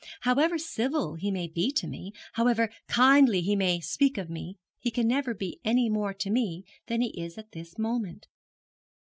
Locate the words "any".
5.63-5.89